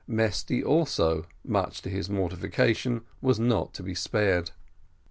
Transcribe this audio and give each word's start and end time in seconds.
Mesty 0.07 0.63
also, 0.63 1.27
much 1.45 1.83
to 1.83 1.89
his 1.91 2.09
mortification, 2.09 3.03
was 3.21 3.39
not 3.39 3.71
to 3.75 3.83
be 3.83 3.93
spared. 3.93 4.49